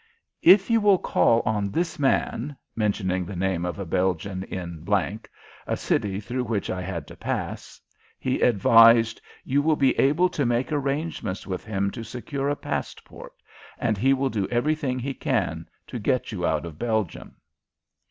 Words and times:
"If 0.41 0.71
you 0.71 0.81
will 0.81 0.97
call 0.97 1.41
on 1.41 1.69
this 1.69 1.99
man," 1.99 2.55
mentioning 2.75 3.23
the 3.23 3.35
name 3.35 3.65
of 3.65 3.77
a 3.77 3.85
Belgian 3.85 4.41
in, 4.41 4.83
a 5.67 5.77
city 5.77 6.19
through 6.19 6.43
which 6.45 6.71
I 6.71 6.81
had 6.81 7.05
to 7.05 7.15
pass, 7.15 7.79
he 8.17 8.41
advised, 8.41 9.21
"you 9.43 9.61
will 9.61 9.75
be 9.75 9.93
able 9.99 10.27
to 10.29 10.43
make 10.43 10.71
arrangements 10.71 11.45
with 11.45 11.63
him 11.65 11.91
to 11.91 12.03
secure 12.03 12.49
a 12.49 12.55
passport, 12.55 13.33
and 13.77 13.95
he 13.95 14.11
will 14.13 14.31
do 14.31 14.47
everything 14.47 14.97
he 14.97 15.13
can 15.13 15.69
to 15.85 15.99
get 15.99 16.31
you 16.31 16.47
out 16.47 16.65
of 16.65 16.79
Belgium." 16.79 17.35